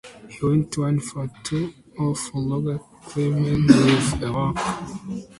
He 0.27 0.43
went 0.43 0.75
one-for-two 0.79 1.75
off 1.99 2.31
Roger 2.33 2.79
Clemens 3.03 3.71
with 3.71 4.23
a 4.23 4.31
walk. 4.33 4.57